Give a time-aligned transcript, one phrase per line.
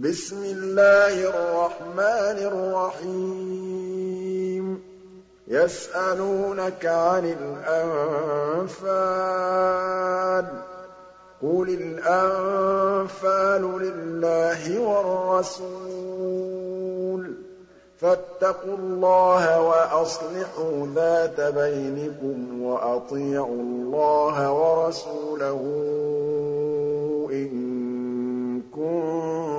[0.00, 3.86] بِسْمِ اللَّهِ الرَّحْمَٰنِ الرَّحِيمِ.
[5.48, 8.84] يَسْأَلُونَكَ عَنِ الْأَنفَالِ
[10.44, 10.48] ۖ.
[11.42, 17.28] قُلِ الْأَنفَالُ لِلَّهِ وَالرَّسُولِ ۖ.
[18.00, 25.60] فَاتَّقُوا اللَّهَ وَأَصْلِحُوا ذَاتَ بَيْنِكُمْ وَأَطِيعُوا اللَّهَ وَرَسُولَهُ
[27.32, 27.50] إِن
[28.74, 29.55] كُنتُم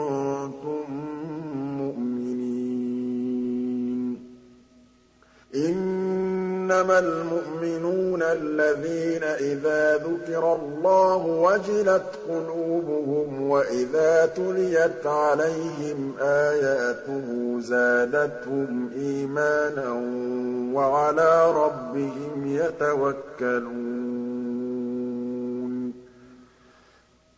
[5.57, 19.91] إِنَّمَا الْمُؤْمِنُونَ الَّذِينَ إِذَا ذُكِرَ اللَّهُ وَجِلَتْ قُلُوبُهُمْ وَإِذَا تُلِيَتْ عَلَيْهِمْ آيَاتُهُ زَادَتْهُمْ إِيمَانًا
[20.73, 23.97] وَعَلَىٰ رَبِّهِمْ يَتَوَكَّلُونَ.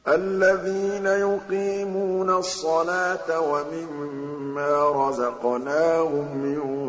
[0.08, 6.89] الَّذِينَ يُقِيمُونَ الصَّلَاةَ وَمِمَّا رَزَقْنَاهُمْ يُنفِقُونَ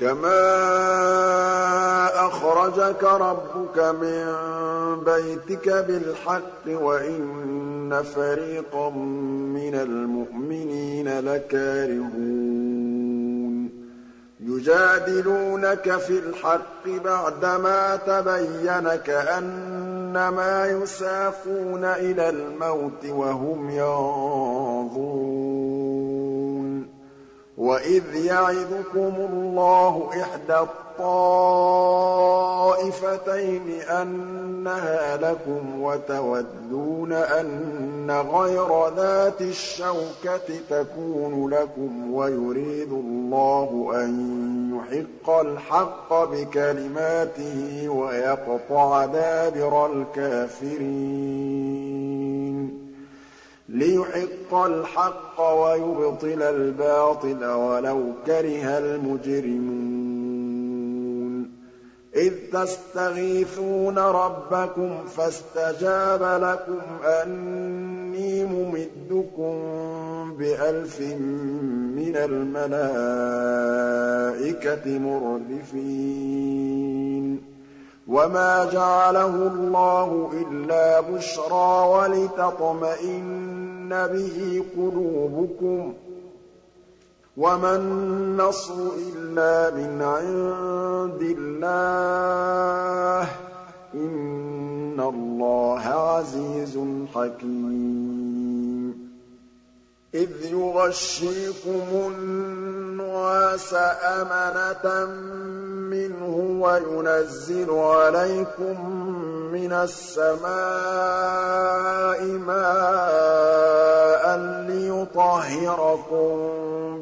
[0.00, 0.36] كَمَا
[2.26, 4.24] أَخْرَجَكَ رَبُّكَ مِن
[5.04, 12.76] بَيْتِكَ بِالْحَقِّ وَإِنَّ فَرِيقًا مِّنَ الْمُؤْمِنِينَ لَكَارِهُونَ
[14.40, 25.45] يُجَادِلُونَكَ فِي الْحَقِّ بَعْدَمَا تَبَيَّنَ كَأَنَّمَا يُسَاقُونَ إِلَى الْمَوْتِ وَهُمْ يَنظُرُونَ
[27.58, 30.58] وَإِذْ يَعِدُكُمُ اللَّهُ إِحْدَى
[30.98, 31.40] الطَّائِفَتَيْنِ
[33.80, 44.10] أَنَّهَا لَكُمْ وَتَوَدُّونَ أَنَّ غَيْرَ ذَاتِ الشَّوْكَةِ تَكُونُ لَكُمْ وَيُرِيدُ اللَّهُ أَن
[44.76, 51.36] يُحِقَّ الْحَقَّ بِكَلِمَاتِهِ وَيَقْطَعَ دَابِرَ الْكَافِرِينَ
[53.68, 60.16] لِيُحِقَّ الْحَقَّ وَيُبْطِلَ الْبَاطِلَ وَلَوْ كَرِهَ الْمُجْرِمُونَ.
[62.16, 69.54] إِذْ تَسْتَغِيثُونَ رَبَّكُمْ فَاسْتَجَابَ لَكُمْ أَنِّي مُمِدُّكُم
[70.38, 71.00] بِأَلْفٍ
[71.96, 72.78] مِّنَ الْمَلَائِكَةِ
[74.98, 77.55] مُرْدِفِينَ.
[78.08, 85.94] وَمَا جَعَلَهُ اللَّهُ إِلَّا بُشْرَىٰ وَلِتَطْمَئِنَّ بِهِ قُلُوبُكُمْ ۚ
[87.36, 93.28] وَمَا النَّصْرُ إِلَّا مِنْ عِندِ اللَّهِ ۚ
[93.94, 96.78] إِنَّ اللَّهَ عَزِيزٌ
[97.14, 98.25] حَكِيمٌ
[100.14, 105.04] إِذْ يُغَشِّيكُمُ النُّعَاسَ أَمَنَةً
[105.90, 108.90] مِّنْهُ وَيُنَزِّلُ عَلَيْكُم
[109.52, 110.46] مِّنَ السَّمَاءِ
[112.24, 114.36] مَاءً
[114.68, 116.36] لِّيُطَهِّرَكُم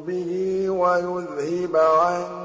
[0.07, 2.44] بِهِ وَيُذْهِبَ عَنكُمْ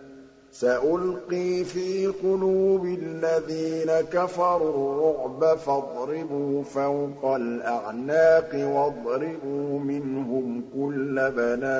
[0.51, 11.71] سَأُلْقِي فِي قُلُوبِ الَّذِينَ كَفَرُوا الرُّعْبَ فَاضْرِبُوا فَوْقَ الْأَعْنَاقِ وَاضْرِبُوا مِنْهُمْ كُلَّ بَنَانٍ.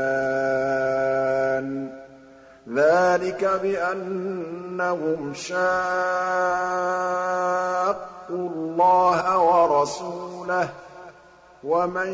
[2.69, 5.61] ذَٰلِكَ بِأَنَّهُمْ شَاقُّوا
[8.49, 10.69] اللَّهَ وَرَسُولَهُ ۖ
[11.63, 12.09] وَمَن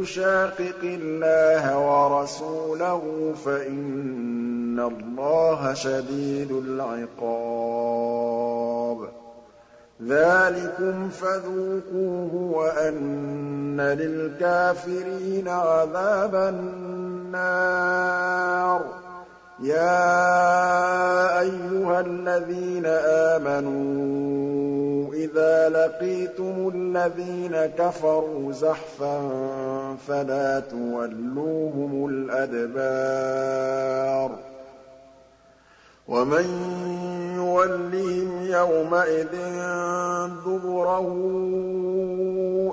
[0.00, 9.08] يُشَاقِقِ اللَّهَ وَرَسُولَهُ فَإِنَّ اللَّهَ شَدِيدُ الْعِقَابِ.
[10.02, 19.03] ذَٰلِكُمْ فَذُوقُوهُ وَأَنَّ لِلْكَافِرِينَ عَذَابَ النَّارِ.
[19.64, 22.86] يَا أَيُّهَا الَّذِينَ
[23.36, 29.20] آمَنُوا إِذَا لَقِيتُمُ الَّذِينَ كَفَرُوا زَحْفًا
[30.08, 33.34] فَلَا تُوَلُّوهُمُ الْأَدْبَارَ
[36.08, 36.44] وَمَن
[37.36, 39.34] يُوَلِّهِمْ يَوْمَئِذٍ
[40.46, 41.06] دُبُرَهُ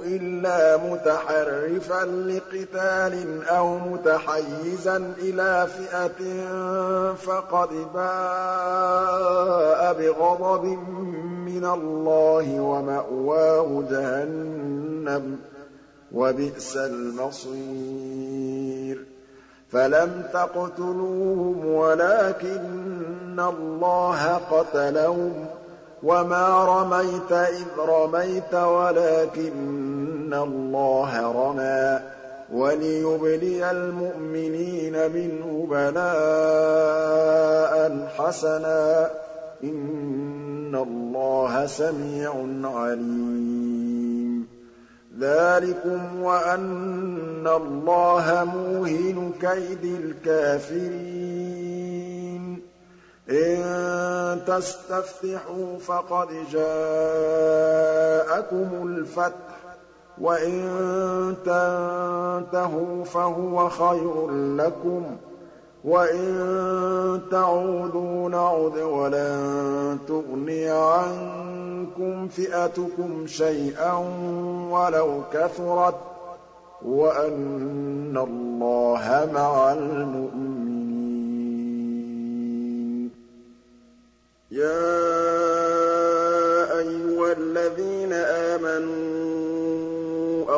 [0.06, 6.46] إِلَّا مُتَحَرِّفًا لِّقِتَالٍ أَوْ مُتَحَيِّزًا إِلَىٰ فِئَةٍ
[7.16, 10.66] فَقَدْ بَاءَ بِغَضَبٍ
[11.46, 15.40] مِّنَ اللَّهِ وَمَأْوَاهُ جَهَنَّمُ ۖ
[16.12, 18.12] وَبِئْسَ الْمَصِيرُ.
[19.72, 25.48] فَلَمْ تَقْتُلُوهُمْ وَلَٰكِنَّ اللَّهَ قَتَلَهُمْ ۚ
[26.04, 32.04] وَمَا رَمَيْتَ إِذْ رَمَيْتَ وَلَٰكِنَّ اللَّهَ رَمَىٰ ۚ
[32.54, 36.12] وَلِيُبْلِيَ الْمُؤْمِنِينَ مِنْهُ بَلَاءً
[38.18, 39.12] حَسَنًا ۚ
[39.64, 42.34] إِنَّ اللَّهَ سَمِيعٌ
[42.64, 44.48] عَلِيمٌ
[45.20, 51.42] ذَٰلِكُمْ وَأَنَّ اللَّهَ مُوهِنُ كَيْدِ الْكَافِرِينَ
[53.30, 57.88] إِن تَسْتَفْتِحُوا فَقَدْ جَاءَكُمُ
[58.88, 59.42] الْفَتْحُ ۖ
[60.22, 60.62] وَإِن
[61.46, 65.08] تَنتَهُوا فَهُوَ خَيْرٌ لَّكُمْ ۖ
[65.86, 73.94] وَإِن تَعُودُوا نَعُدْ وَلَن تُغْنِيَ عَنكُمْ فِئَتُكُمْ شَيْئًا
[74.72, 75.98] وَلَوْ كَثُرَتْ ۚ
[76.86, 80.71] وَأَنَّ اللَّهَ مَعَ الْمُؤْمِنِينَ.
[84.52, 84.68] يَا
[86.80, 89.32] أَيُّهَا الَّذِينَ آمَنُوا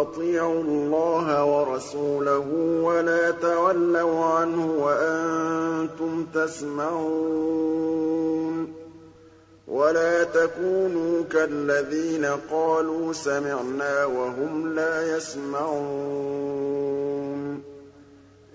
[0.02, 2.48] أَطِيعُوا اللَّهَ وَرَسُولَهُ
[2.84, 7.54] وَلَا تَوَلَّوْا عَنْهُ وَأَنتُمْ تَسْمَعُونَ
[9.68, 16.34] وَلَا تَكُونُوا كَالَّذِينَ قَالُوا سَمِعْنَا وَهُمْ لَا يَسْمَعُونَ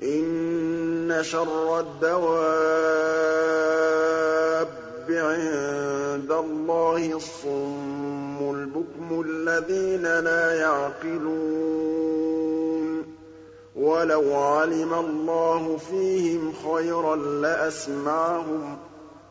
[0.02, 3.28] إِنَّ شَرَّ الدَّوَابِّ
[5.10, 11.98] عِندَ اللَّهِ الصُّمُّ الْبُكْمُ الَّذِينَ لَا يَعْقِلُونَ.
[13.76, 18.78] وَلَوْ عَلِمَ اللَّهُ فِيهِمْ خَيْرًا لَّأَسْمَعَهُمْ ۖ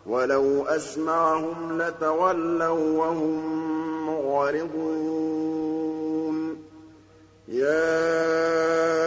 [0.08, 3.42] وَلَوْ أَسْمَعَهُمْ لَتَوَلَّوا وَّهُم
[4.10, 5.08] مُّعْرِضُونَ.
[7.48, 9.07] يَا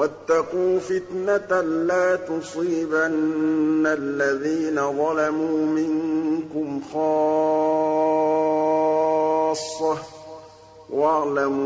[0.00, 7.84] وَاتَّقُوا فِتْنَةً لَّا تُصِيبَنَّ الَّذِينَ ظَلَمُوا مِنكُمْ خَاصَّةً
[9.94, 9.98] ۖ.
[10.90, 11.56] وَاعْلَمُوا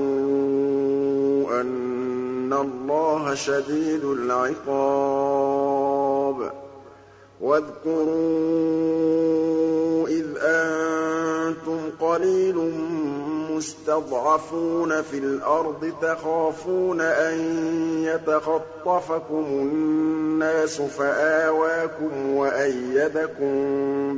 [1.61, 4.77] أَنَّ اللَّهَ شَدِيدُ الْعِقَابِ.
[7.41, 8.09] وَاذْكُرُوا
[10.09, 12.73] إِذْ أَنتُمْ قَلِيلٌ
[13.55, 17.39] مُّسْتَضْعَفُونَ فِي الْأَرْضِ تَخَافُونَ أَن
[18.05, 23.55] يَتَخَطَّفَكُمُ النَّاسُ فَآوَاكُمْ وَأَيَّدَكُم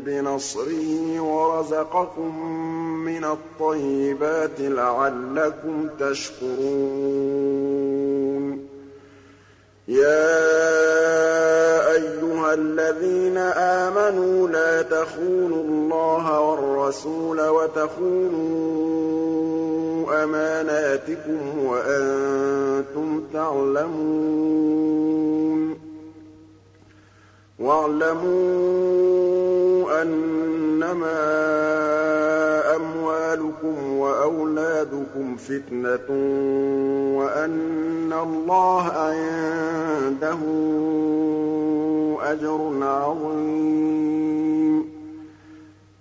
[0.01, 2.47] بِنَصْرِهِ وَرَزَقَكُم
[3.05, 6.67] مِّنَ الطَّيِّبَاتِ لَعَلَّكُمْ تَشْكُرُونَ
[9.89, 10.33] يَا
[11.93, 18.57] أَيُّهَا الَّذِينَ آمَنُوا لَا تَخُونُوا اللَّهَ وَالرَّسُولَ وَتَخُونُوا
[20.25, 24.67] أَمَانَاتِكُمْ وَأَنتُمْ تَعْلَمُونَ
[27.59, 28.27] وَاعْلَمُوا
[30.03, 31.23] أَنَّمَا
[32.77, 36.09] أَمْوَالُكُمْ وَأَوْلَادُكُمْ فِتْنَةٌ
[37.19, 40.39] وَأَنَّ اللَّهَ عِندَهُ
[42.33, 44.85] أَجْرٌ عَظِيمٌ.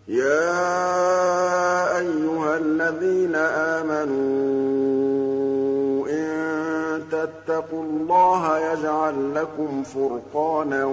[0.08, 4.85] يَا أَيُّهَا الَّذِينَ آمَنُوا
[7.26, 10.86] تَتَّقُوا اللَّهَ يَجْعَل لَّكُمْ فُرْقَانًا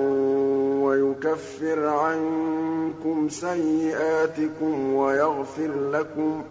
[0.84, 6.44] وَيُكَفِّرْ عَنكُمْ سَيِّئَاتِكُمْ وَيَغْفِرْ لَكُمْ ۗ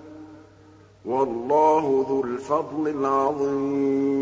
[1.06, 4.22] وَاللَّهُ ذُو الْفَضْلِ الْعَظِيمِ.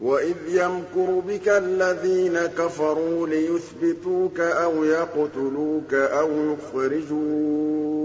[0.00, 7.99] وَإِذْ يَمْكُرُ بِكَ الَّذِينَ كَفَرُوا لِيُثْبِتُوكَ أَوْ يَقْتُلُوكَ أَوْ يُخْرِجُوكَ ۚ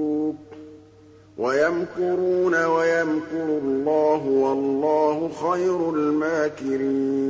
[1.38, 7.26] وَيَمْكُرُونَ وَيَمْكُرُ اللَّهُ ۖ وَاللَّهُ خَيْرُ الْمَاكِرِينَ.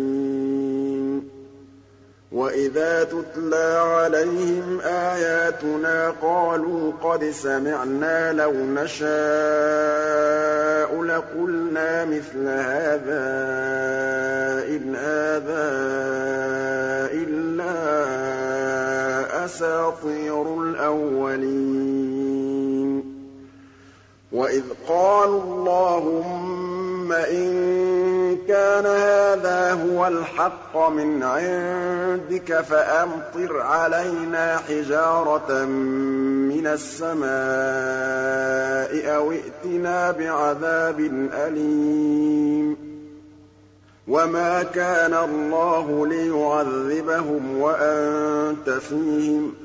[2.31, 9.05] وَإِذَا تُتْلَىٰ عَلَيْهِمْ آيَاتُنَا قَالُوا قَدْ سَمِعْنَا لَوْ نَشَاءُ
[11.03, 13.25] لَقُلْنَا مِثْلَ هَٰذَا
[14.62, 15.65] ۚ إِنْ هَٰذَا
[17.13, 17.75] إِلَّا
[19.45, 21.94] أَسَاطِيرُ الْأَوَّلِينَ.
[24.36, 35.65] وَإِذْ قَالُوا اللَّهُمَّ إِن كَانَ هَٰذَا هُوَ الْحَقَّ مِنْ عِندِكَ فَأَمْطِرْ عَلَيْنَا حِجَارَةً
[36.51, 37.32] مِّنَ السَّمَاءِ
[39.15, 41.00] أَوِ ائْتِنَا بِعَذَابٍ
[41.34, 42.77] أَلِيمٍ
[44.08, 49.64] وَمَا كَانَ اللَّهُ لِيُعَذِّبَهُمْ وَأَنتَ فِيهِمْ ۖ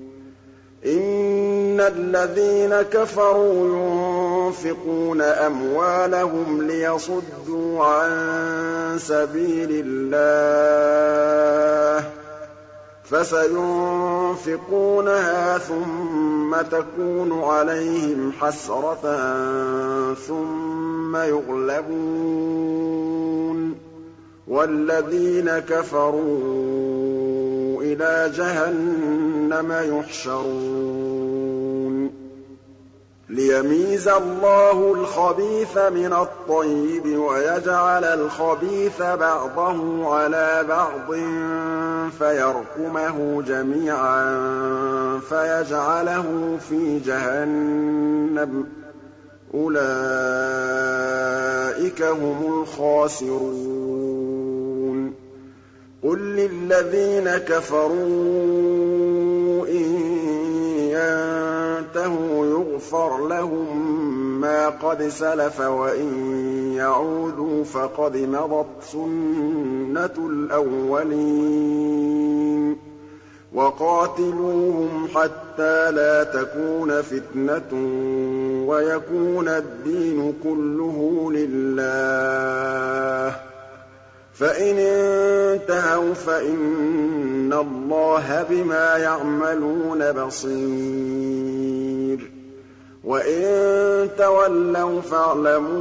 [0.85, 8.11] إِنَّ الَّذِينَ كَفَرُوا يُنفِقُونَ أَمْوَالَهُمْ لِيَصُدُّوا عَن
[8.99, 12.05] سَبِيلِ اللَّهِ
[13.03, 14.37] فَسَيُنفِقُونَهَا
[15.57, 19.03] ثُمَّ تَكُونُ عَلَيْهِمْ حَسْرَةً
[20.27, 22.31] ثُمَّ يُغْلَبُونَ
[24.51, 26.21] وَالَّذِينَ كَفَرُوا
[27.83, 30.91] إِلَىٰ جَهَنَّمَ يُحْشَرُونَ.
[33.29, 41.13] لِيَمِيزَ اللَّهُ الْخَبِيثَ مِنَ الطَّيِّبِ وَيَجْعَلَ الْخَبِيثَ بَعْضَهُ عَلَىٰ بَعْضٍ
[42.19, 44.39] فَيَرْكُمَهُ جَمِيعًا
[45.29, 48.80] فَيَجْعَلَهُ فِي جَهَنَّمَ ۚ.
[49.53, 49.81] أُولَٰئِكَ
[52.01, 53.71] هُمُ الْخَاسِرُونَ.
[56.03, 57.97] قُل لِّلَّذِينَ كَفَرُوا
[59.67, 59.85] إِن
[60.91, 64.01] يَنتَهُوا يُغْفَرْ لَهُم
[64.41, 66.33] مَّا قَدْ سَلَفَ وَإِن
[66.75, 71.31] يَعُودُوا فَقَدْ مَضَتْ سُنَّتُ الْأَوَّلِينَ.
[73.53, 77.71] وَقَاتِلُوهُمْ حَتَّىٰ لَا تَكُونَ فِتْنَةٌ
[78.67, 83.33] وَيَكُونَ الدِّينُ كُلُّهُ لِلَّهِ ۖ.
[84.33, 91.51] فَإِنِ انتَهَوْا فَإِنَّ اللَّهَ بِمَا يَعْمَلُونَ بَصِيرٌ.
[93.03, 95.77] وَإِن تَوَلَّوْا فَاعْلَمُوا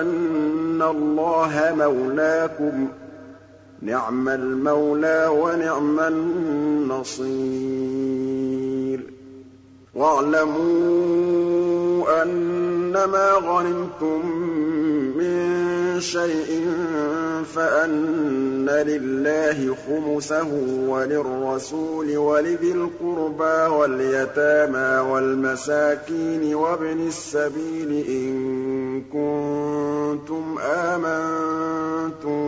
[0.00, 2.90] أَنَّ اللَّهَ مَوْلَاكُمْ ۚ
[3.84, 7.24] نِعْمَ الْمَوْلَىٰ وَنِعْمَ النَّصِيرُ.
[9.94, 11.42] وَاعْلَمُوا
[12.22, 14.26] أَنَّمَا غَنِمْتُم
[15.16, 16.64] مِّن شَيْءٍ
[17.54, 20.48] فَأَنَّ لِلَّهِ خُمُسَهُ
[20.88, 28.34] وَلِلرَّسُولِ وَلِذِي الْقُرْبَىٰ وَالْيَتَامَىٰ وَالْمَسَاكِينِ وَابْنِ السَّبِيلِ إِن
[29.12, 32.44] كُنتُمْ آمَنتُم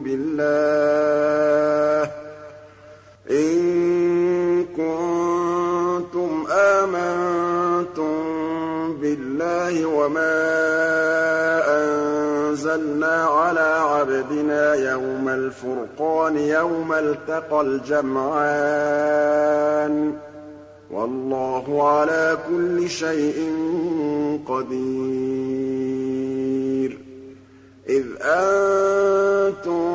[0.00, 1.46] بِاللَّهِ
[3.30, 3.58] إِن
[4.76, 8.16] كُنتُمْ آمَنتُم
[9.00, 11.05] بِاللَّهِ وَمَا
[12.56, 18.32] أَنزَلْنَا عَلَىٰ عَبْدِنَا يَوْمَ الْفُرْقَانِ يَوْمَ الْتَقَى الْجَمْعَانِ
[20.12, 20.16] ۗ.
[20.94, 23.50] وَاللَّهُ عَلَىٰ كُلِّ شَيْءٍ
[24.48, 24.86] قَدِيرٌ.
[27.88, 29.86] إِذْ أَنتُم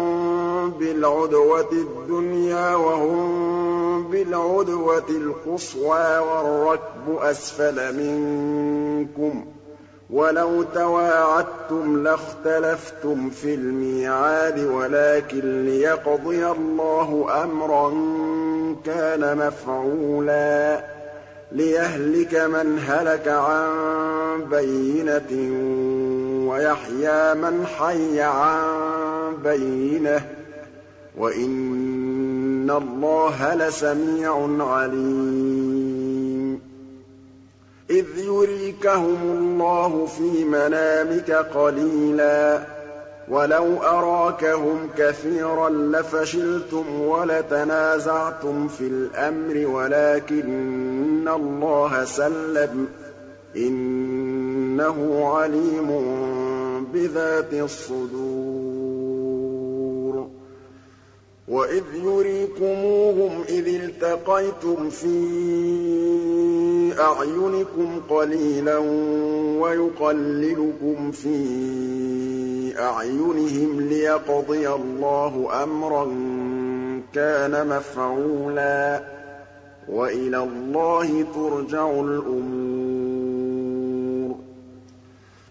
[0.70, 9.48] بِالْعُدْوَةِ الدُّنْيَا وَهُم بِالْعُدْوَةِ الْقُصْوَىٰ وَالرَّكْبُ أَسْفَلَ مِنكُمْ ۚ.
[10.10, 17.90] وَلَوْ تَوَاعَدتُّمْ لَاخْتَلَفْتُمْ فِي الْمِيعَادِ وَلَٰكِن لِّيَقْضِيَ اللَّهُ أَمْرًا
[18.86, 20.84] كَانَ مَفْعُولًا
[21.52, 23.70] لِّيَهْلِكَ مَنْ هَلَكَ عَن
[24.52, 25.32] بَيِّنَةٍ
[26.52, 28.64] وَيَحْيَىٰ مَنْ حَيَّ عَن
[29.44, 30.24] بَيِّنَةٍ ۗ
[31.18, 35.61] وَإِنَّ اللَّهَ لَسَمِيعٌ عَلِيمٌ
[37.90, 42.62] إِذْ يُرِيكَهُمُ اللَّهُ فِي مَنَامِكَ قَلِيلًا ۖ.
[43.32, 53.58] وَلَوْ أَرَاكَهُمْ كَثِيرًا لَّفَشِلْتُمْ وَلَتَنَازَعْتُمْ فِي الْأَمْرِ وَلَٰكِنَّ اللَّهَ سَلَّمَ ۗ.
[53.58, 55.88] إِنَّهُ عَلِيمٌ
[56.94, 58.41] بِذَاتِ الصُّدُورِ.
[61.52, 65.20] وَإِذْ يُرِيكُمُوهُمْ إِذِ الْتَقَيْتُمْ فِي
[67.00, 68.78] أَعْيُنِكُمْ قَلِيلًا
[69.60, 71.40] وَيُقَلِّلُكُمْ فِي
[72.80, 76.06] أَعْيُنِهِمْ لِيَقْضِيَ اللَّهُ أَمْرًا
[77.14, 79.02] كَانَ مَفْعُولًا ۗ
[79.92, 83.52] وَإِلَى اللَّهِ تُرْجَعُ الْأُمُورُ.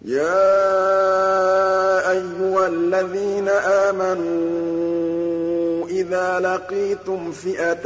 [0.04, 0.50] يَا
[2.10, 4.79] أَيُّهَا الَّذِينَ آمَنُوا
[6.00, 7.84] إِذَا لَقِيتُمْ فِئَةً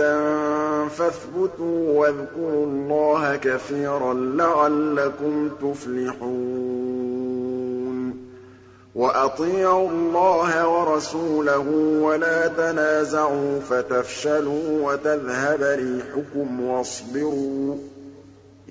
[0.88, 7.04] فَاثْبُتُوا وَاذْكُرُوا اللَّهَ كَثِيرًا لَّعَلَّكُمْ تُفْلِحُونَ
[8.94, 11.68] وَأَطِيعُوا اللَّهَ وَرَسُولَهُ
[12.02, 17.78] وَلَا تَنَازَعُوا فَتَفْشَلُوا وَتَذْهَبَ رِيحُكُمْ وَاصْبِرُوا ۚ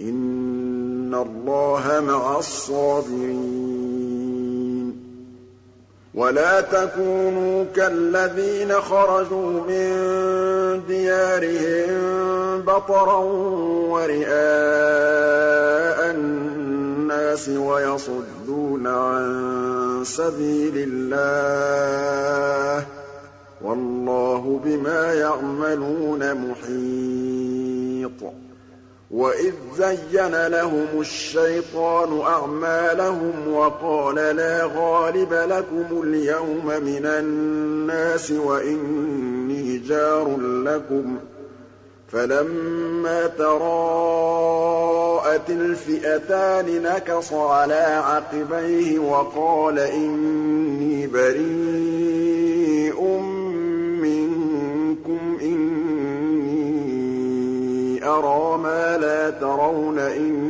[0.01, 3.82] إِنَّ اللَّهَ مَعَ الصَّابِرِينَ
[6.13, 9.89] وَلَا تَكُونُوا كَالَّذِينَ خَرَجُوا مِن
[10.88, 13.17] دِيَارِهِم بَطَرًا
[13.89, 14.29] وَرِئَاءَ
[16.12, 22.86] النَّاسِ وَيَصُدُّونَ عَن سَبِيلِ اللَّهِ ۗ
[23.62, 28.34] وَاللَّهُ بِمَا يَعْمَلُونَ مُحِيطٌ.
[29.12, 41.15] وَإِذْ زَيَّنَ لَهُمُ الشَّيْطَانُ أَعْمَالَهُمْ وَقَالَ لَا غَالِبَ لَكُمُ الْيَوْمَ مِنَ النَّاسِ وَإِنِّي جَارٌ لَّكُمْ
[41.17, 41.19] ۖ
[42.12, 44.69] فَلَمَّا تَرَاءَتِ
[45.50, 52.53] الْفِئَتَانِ نَكَصَ عَلَىٰ عَقِبَيْهِ وَقَالَ إِنِّي بَرِيءٌ
[58.03, 60.43] أَرَىٰ مَا لَا تَرَوْنَ إِنِّي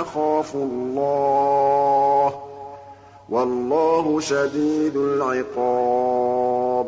[0.00, 2.34] أَخَافُ اللَّهَ ۚ
[3.30, 6.86] وَاللَّهُ شَدِيدُ الْعِقَابِ.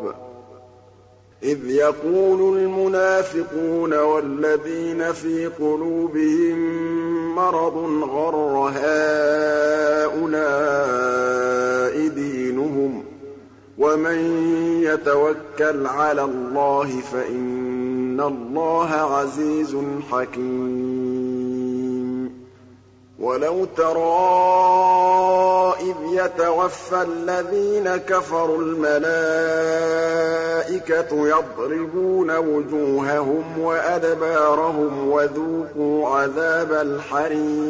[1.43, 6.57] إِذْ يَقُولُ الْمُنَافِقُونَ وَالَّذِينَ فِي قُلُوبِهِم
[7.35, 10.37] مَّرَضٌ غَرَّ هَٰؤُلَاءِ
[12.07, 13.03] دِينُهُمْ ۗ
[13.77, 14.19] وَمَن
[14.83, 17.56] يَتَوَكَّلْ عَلَى اللَّهِ فَإِنَّ
[18.21, 19.75] اللَّهَ عَزِيزٌ
[20.11, 21.47] حَكِيمٌ
[23.19, 25.27] وَلَوْ تَرَىٰ
[25.81, 29.07] إِذْ يَتَوَفَّى الَّذِينَ كَفَرُوا الْمَلَائِكَةُ
[31.27, 37.67] يَضْرِبُونَ وُجُوهَهُمْ وَأَدْبَارَهُمْ وَذُوقُوا عَذَابَ الْحَرِيقِ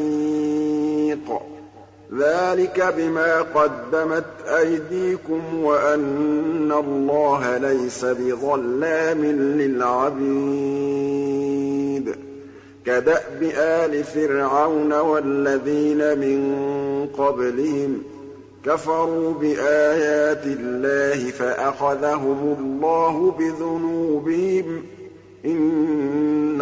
[2.16, 4.26] ذَٰلِكَ بِمَا قَدَّمَتْ
[4.60, 10.28] أَيْدِيكُمْ وَأَنَّ اللَّهَ لَيْسَ بِظَلَّامٍ لِّلْعَبِيدِ.
[12.86, 16.58] كَدَأْبِ آلِ فِرْعَوْنَ وَالَّذِينَ مِن
[17.18, 18.04] قَبْلِهِمْ ۚ
[18.66, 24.84] كَفَرُوا بِآيَاتِ اللَّهِ فَأَخَذَهُمُ اللَّهُ بِذُنُوبِهِمْ ۗ.
[25.46, 26.62] إِنَّ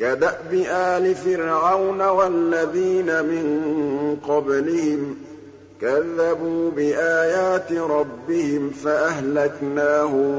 [0.00, 3.46] كَدَأْبِ آلِ فِرْعَوْنَ وَالَّذِينَ مِن
[4.28, 5.16] قَبْلِهِمْ ۚ
[5.80, 10.34] كَذَّبُوا بِآيَاتِ رَبِّهِمْ فَأَهْلَكْنَاهُم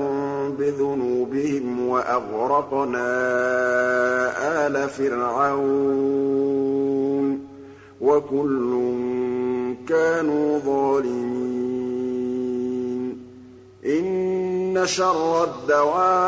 [0.60, 3.08] بِذُنُوبِهِمْ وَأَغْرَقْنَا
[4.68, 5.78] آلَ فِرْعَوْنَ
[7.38, 7.40] ۚ
[8.02, 8.72] وَكُلٌّ
[9.90, 11.62] كَانُوا ظَالِمِينَ.
[13.86, 16.22] إِنَّ شَرَّ الدَّوَابِّ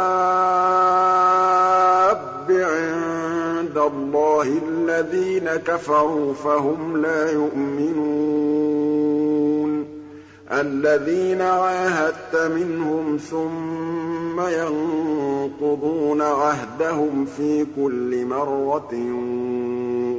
[3.78, 8.04] عِندَ اللَّهِ الَّذِينَ كَفَرُوا فَهُمْ لَا يُؤْمِنُونَ.
[10.52, 18.94] الَّذِينَ عَاهَدتَّ مِنْهُمْ ثُمَّ يَنقُضُونَ عَهْدَهُمْ فِي كُلِّ مَرَّةٍ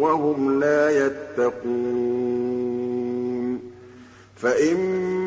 [0.01, 1.75] وَهُمْ لَا يَتَّقُونَ.
[4.37, 5.24] فَإِمَّا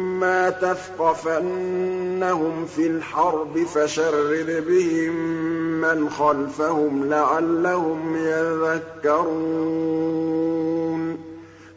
[0.50, 1.86] تَثْقَفَنَّهُمْ
[2.66, 5.14] فِي الْحَرْبِ فَشَرِّدْ بِهِم
[5.82, 9.38] مَّنْ خَلْفَهُمْ لَعَلَّهُمْ يَذَّكَّرُونَ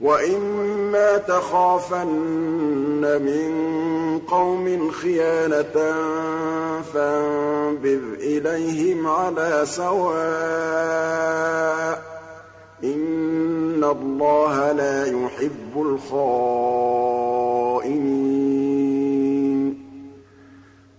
[0.01, 3.51] وَإِمَّا تَخَافَنَّ مِن
[4.19, 5.95] قَوْمٍ خِيَانَةً
[6.95, 11.11] فَانبِذْ إِلَيْهِمْ عَلَىٰ سَوَاءٍ
[11.97, 12.01] ۚ
[12.85, 17.20] إِنَّ اللَّهَ لَا يُحِبُّ الْخَائِنِينَ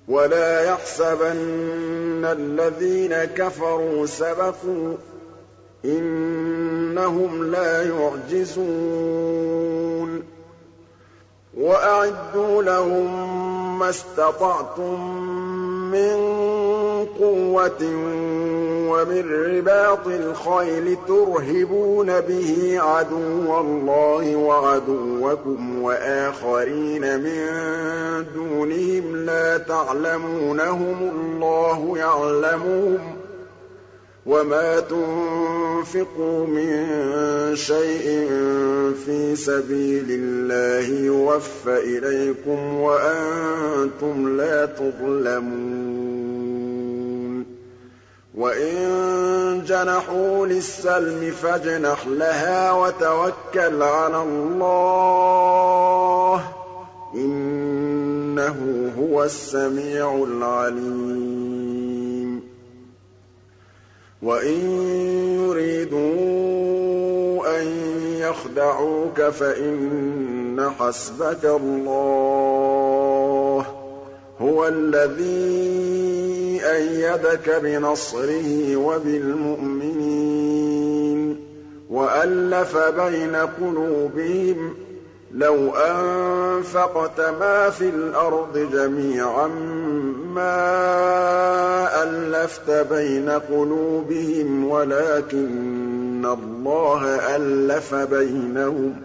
[0.07, 4.97] وَلَا يَحْسَبَنَّ الَّذِينَ كَفَرُوا سَبَقُوا ۚ
[5.85, 8.71] إِنَّهُمْ لَا يُعْجِزُونَ.
[11.57, 15.21] وَأَعِدُّوا لَهُم مَّا اسْتَطَعْتُم
[15.91, 16.30] مِّن
[17.19, 17.81] قُوَّةٍ
[18.91, 19.23] وَمِن
[19.57, 27.45] رِّبَاطِ الْخَيْلِ تُرْهِبُونَ بِهِ عَدُوَّ اللَّهِ وَعَدُوَّكُمْ وَآخَرِينَ مِن
[28.35, 33.21] دُونِهِمْ لَا تَعْلَمُونَهُمُ اللَّهُ يَعْلَمُهُمْ ۚ
[34.25, 36.85] وَمَا تُنفِقُوا مِن
[37.55, 38.27] شَيْءٍ
[39.05, 46.60] فِي سَبِيلِ اللَّهِ يُوَفَّ إِلَيْكُمْ وَأَنتُمْ لَا تُظْلَمُونَ
[48.37, 55.77] وَإِن جَنَحُوا لِلسَّلْمِ فَاجْنَحْ لَهَا وَتَوَكَّلْ عَلَى اللَّهِ
[56.37, 56.41] ۚ
[57.15, 61.31] إِنَّهُ هُوَ السَّمِيعُ الْعَلِيمُ
[64.21, 64.59] وَإِن
[65.45, 66.01] يُرِيدُوا
[67.61, 67.67] أَن
[68.19, 72.81] يَخْدَعُوكَ فَإِنَّ حَسْبَكَ اللَّهُ
[73.63, 73.80] ۚ
[74.41, 80.19] هُوَ الَّذِي أَيَّدَكَ بِنَصْرِهِ وَبِالْمُؤْمِنِينَ
[81.89, 84.73] وَأَلَّفَ بَيْنَ قُلُوبِهِمْ ۚ
[85.33, 89.47] لَوْ أَنفَقْتَ مَا فِي الْأَرْضِ جَمِيعًا
[90.35, 98.95] مَّا أَلَّفْتَ بَيْنَ قُلُوبِهِمْ وَلَٰكِنَّ اللَّهَ أَلَّفَ بَيْنَهُمْ ۚ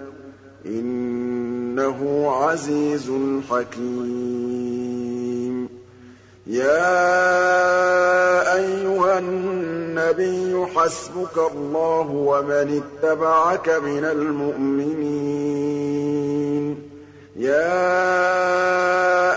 [0.67, 3.11] إِنَّهُ عَزِيزٌ
[3.51, 4.46] حَكِيمٌ.
[6.47, 6.67] يَا
[8.57, 14.97] أَيُّهَا النَّبِيُّ حَسْبُكَ اللَّهُ وَمَنِ اتَّبَعَكَ مِنَ الْمُؤْمِنِينَ.
[17.37, 17.85] يَا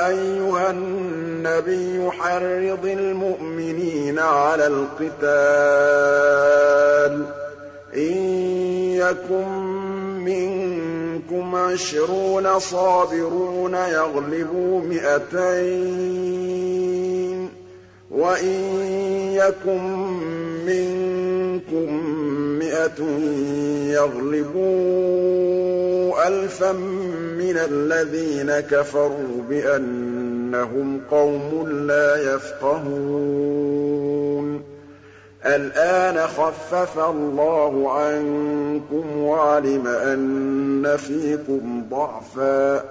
[0.08, 5.30] أَيُّهَا النَّبِيُّ حَرِّضِ الْمُؤْمِنِينَ عَلَى الْقِتَالِ
[7.26, 7.30] ۚ.
[7.95, 8.13] إِن
[8.95, 9.48] يَكُن
[10.26, 10.98] مِّنكُمْ
[11.55, 16.19] عِشْرُونَ صَابِرُونَ يَغْلِبُوا مِائَتَيْنِ
[17.47, 17.51] ۚ
[18.12, 18.60] وَإِن
[19.34, 19.84] يَكُن
[20.65, 21.93] مِّنكُم
[22.60, 23.01] مِّائَةٌ
[23.93, 25.08] يَغْلِبُوا
[26.27, 33.69] أَلْفًا مِّنَ الَّذِينَ كَفَرُوا بِأَنَّهُمْ قَوْمٌ لَّا يَفْقَهُونَ
[35.45, 42.84] الْآنَ خَفَّفَ اللَّهُ عَنكُمْ وَعَلِمَ أَنَّ فِيكُمْ ضَعْفًا ۚ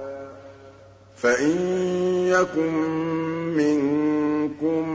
[1.17, 1.57] فَإِن
[2.27, 2.73] يَكُن
[3.57, 4.89] مِّنكُم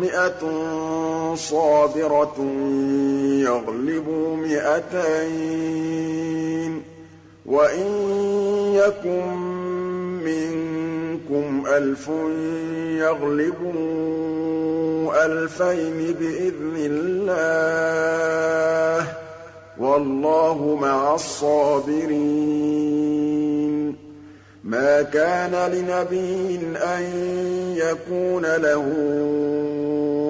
[0.00, 0.42] مِّائَةٌ
[1.34, 2.36] صَابِرَةٌ
[3.42, 5.62] يَغْلِبُوا مِائَتَيْنِ
[6.80, 6.84] ۚ
[7.46, 7.90] وَإِن
[8.74, 9.26] يَكُن
[10.24, 10.57] مِّنكُمْ
[11.76, 12.08] أَلْفٌ
[12.98, 13.78] يَغْلِبُوا
[15.24, 18.26] أَلْفَيْنِ بِإِذْنِ اللَّهِ
[19.04, 19.08] ۗ
[19.78, 22.18] وَاللَّهُ مَعَ الصَّابِرِينَ.
[24.64, 27.02] مَا كَانَ لِنَبِيٍّ أَن
[27.76, 28.84] يَكُونَ لَهُ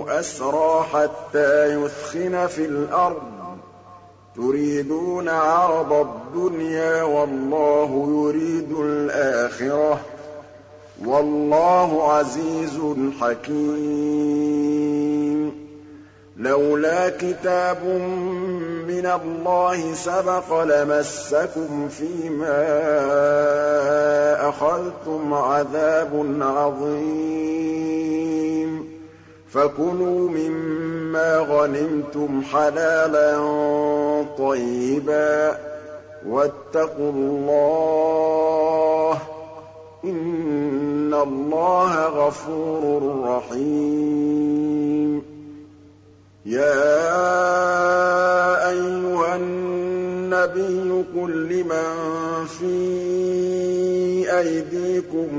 [0.08, 3.58] أَسْرَىٰ حَتَّىٰ يُثْخِنَ فِي الْأَرْضِ ۚ.
[4.36, 9.98] تُرِيدُونَ عَرَضَ الدُّنْيَا وَاللَّهُ يُرِيدُ الْآخِرَةَ ۗ.
[11.06, 12.80] وَاللَّهُ عَزِيزٌ
[13.20, 14.28] حَكِيمٌ.
[16.36, 17.84] لَّوْلَا كِتَابٌ
[18.88, 22.64] مِّنَ اللَّهِ سَبَقَ لَمَسَّكُمْ فِيمَا
[24.48, 27.78] أَخَذْتُمْ عَذَابٌ عَظِيمٌ.
[29.50, 33.38] فَكُلُوا مِمَّا غَنِمْتُمْ حَلَالًا
[34.38, 35.56] طَيِّبًا ۚ
[36.28, 39.18] وَاتَّقُوا اللَّهَ ۚ
[40.04, 40.67] إِنَّ
[41.14, 45.22] اللَّهَ غَفُورٌ رَّحِيمٌ
[46.46, 47.08] يَا
[48.70, 51.88] أَيُّهَا النَّبِيُّ قُل لِّمَن
[52.46, 52.78] فِي
[54.38, 55.30] أَيْدِيكُم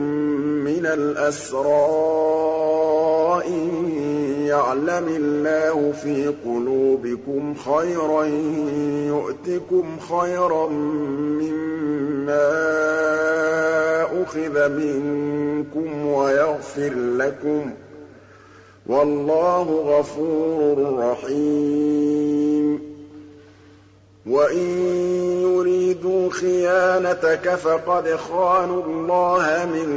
[0.80, 1.68] مِّنَ الْأَسْرَىٰ
[3.48, 3.90] إِن
[4.48, 8.24] يَعْلَمِ اللَّهُ فِي قُلُوبِكُمْ خَيْرًا
[9.08, 10.68] يُؤْتِكُمْ خَيْرًا
[11.40, 12.48] مِّمَّا
[14.24, 17.74] أُخِذَ مِنكُمْ وَيَغْفِرْ لَكُمْ ۗ.
[18.92, 22.80] وَاللَّهُ غَفُورٌ رَّحِيمٌ.
[24.28, 25.39] وَإِن
[26.32, 29.90] خِيَانَتَكَ فَقَدْ خَانُوا اللَّهَ مِن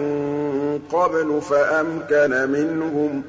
[0.93, 3.25] قَبْلُ فَأَمْكَنَ مِنْهُمْ ۗ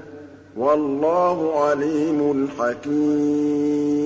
[0.60, 4.04] وَاللَّهُ عَلِيمٌ حَكِيمٌ.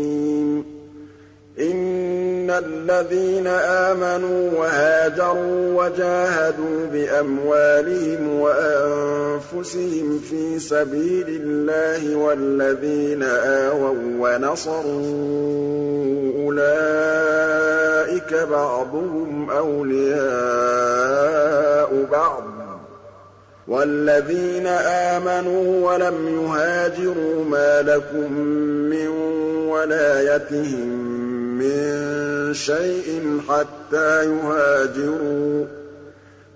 [1.59, 15.01] إِنَّ الَّذِينَ آمَنُوا وَهَاجَرُوا وَجَاهَدُوا بِأَمْوَالِهِمْ وَأَنفُسِهِمْ فِي سَبِيلِ اللَّهِ وَالَّذِينَ آوَوا وَّنَصَرُوا
[16.45, 20.17] أُولَٰئِكَ بَعْضُهُمْ أَوْلِيَاءُ
[22.11, 22.47] بَعْضٍ ۚ
[23.67, 24.67] وَالَّذِينَ
[25.17, 28.33] آمَنُوا وَلَمْ يُهَاجِرُوا مَا لَكُم
[28.89, 29.07] مِّن
[29.69, 31.26] وَلَايَتِهِم
[31.57, 35.67] مِّن شَيْءٍ حَتَّىٰ يُهَاجِرُوا ۚ.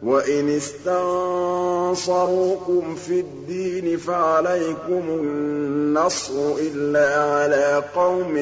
[0.03, 8.33] وَإِنِ اسْتَنصَرُوكُمْ فِي الدِّينِ فَعَلَيْكُمُ النَّصْرُ إِلَّا عَلَىٰ قَوْمٍ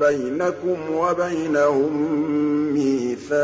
[0.00, 2.02] بَيْنَكُمْ وَبَيْنَهُم
[2.74, 3.40] مِّيثَاقٌ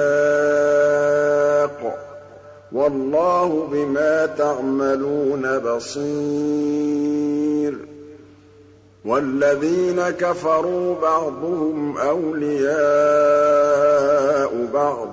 [1.83, 1.85] ۗ.
[2.72, 6.37] وَاللَّهُ بِمَا تَعْمَلُونَ بَصِيرٌ.
[9.07, 12.77] وَالَّذِينَ كَفَرُوا بَعْضُهُمْ أَوْلِيَاءُ
[14.75, 15.11] بَعْضٍ ۚ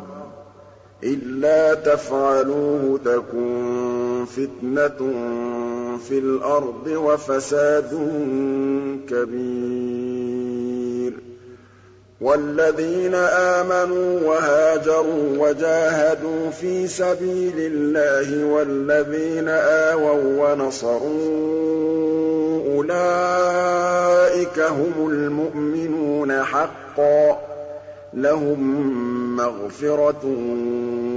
[1.03, 4.97] إِلَّا تَفْعَلُوهُ تَكُن فِتْنَةٌ
[6.09, 7.91] فِي الْأَرْضِ وَفَسَادٌ
[9.09, 10.63] كَبِيرٌ.
[12.21, 21.83] وَالَّذِينَ آمَنُوا وَهَاجَرُوا وَجَاهَدُوا فِي سَبِيلِ اللَّهِ وَالَّذِينَ آوَوا وَّنَصَرُوا
[24.57, 27.37] أُولَٰئِكَ هُمُ الْمُؤْمِنُونَ حَقًّا ۚ.
[28.13, 28.59] لَّهُم
[29.35, 30.25] مَّغْفِرَةٌ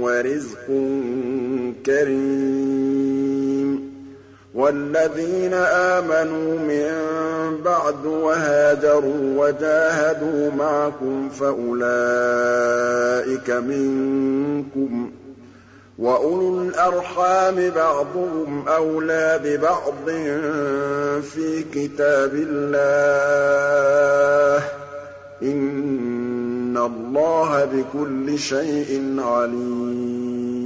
[0.01, 0.65] وَرِزْقٌ
[1.85, 3.17] كَرِيمٌ.
[4.55, 6.91] وَالَّذِينَ آمَنُوا مِن
[7.65, 11.89] بَعْدُ وَهَاجَرُوا وَجَاهَدُوا مَعَكُمْ فَأُولَٰئِكَ
[13.49, 15.16] مِنكُمْ ۚ.
[15.97, 20.05] وَأُولُو الْأَرْحَامِ بَعْضُهُمْ أَوْلَىٰ بِبَعْضٍ
[21.21, 23.79] فِي كِتَابِ اللَّهِ
[24.67, 24.69] ۗ
[25.43, 30.56] إِنَّ اللَّهَ بِكُلِّ شَيْءٍ عَلِيمٌ